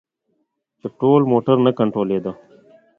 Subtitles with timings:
[0.79, 2.31] چې ټول موټر نه کنترولیده.